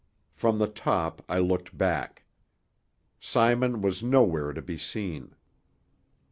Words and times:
From 0.33 0.57
the 0.57 0.65
top 0.65 1.21
I 1.29 1.37
looked 1.37 1.77
back. 1.77 2.23
Simon 3.19 3.83
was 3.83 4.01
nowhere 4.01 4.51
to 4.51 4.59
be 4.63 4.75
seen. 4.75 5.35